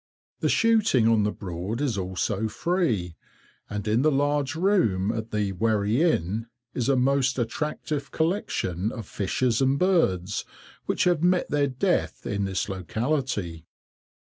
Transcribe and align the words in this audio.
The 0.39 0.49
shooting 0.49 1.07
on 1.07 1.21
the 1.25 1.31
Broad 1.31 1.79
is 1.79 1.95
also 1.95 2.47
free, 2.47 3.17
and 3.69 3.87
in 3.87 4.01
the 4.01 4.11
large 4.11 4.55
room 4.55 5.11
at 5.11 5.29
the 5.29 5.51
"Wherry 5.51 6.01
Inn" 6.01 6.47
is 6.73 6.89
a 6.89 6.95
most 6.95 7.37
attractive 7.37 8.09
collection 8.09 8.91
of 8.91 9.05
fishes 9.05 9.61
and 9.61 9.77
birds, 9.77 10.43
which 10.87 11.03
have 11.03 11.21
met 11.21 11.51
their 11.51 11.67
death 11.67 12.25
in 12.25 12.45
this 12.45 12.67
locality. 12.67 13.67